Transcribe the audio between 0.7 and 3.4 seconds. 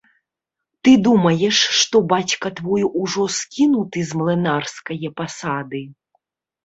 Ты думаеш, што бацька твой ужо